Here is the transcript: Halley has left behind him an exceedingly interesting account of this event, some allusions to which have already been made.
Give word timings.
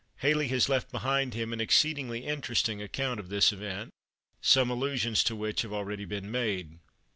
Halley 0.15 0.47
has 0.47 0.67
left 0.67 0.91
behind 0.91 1.35
him 1.35 1.53
an 1.53 1.61
exceedingly 1.61 2.25
interesting 2.25 2.81
account 2.81 3.19
of 3.19 3.29
this 3.29 3.53
event, 3.53 3.91
some 4.41 4.71
allusions 4.71 5.23
to 5.25 5.35
which 5.35 5.61
have 5.61 5.73
already 5.73 6.05
been 6.05 6.31
made. 6.31 6.79